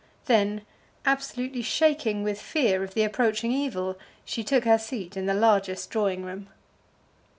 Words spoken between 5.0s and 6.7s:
in the largest drawing room.